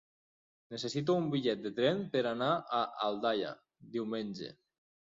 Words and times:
Necessito 0.75 1.17
un 1.25 1.27
bitllet 1.35 1.61
de 1.67 1.73
tren 1.81 2.03
per 2.17 2.25
anar 2.33 2.51
a 2.79 2.83
Aldaia 3.11 3.55
diumenge. 3.99 4.53